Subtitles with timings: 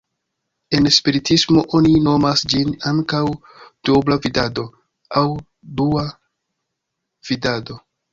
[0.75, 3.19] En spiritismo oni nomas ĝin ankaŭ
[3.89, 4.65] "duobla vidado"
[5.21, 5.23] aŭ
[5.83, 6.07] "dua
[7.31, 7.79] vidado".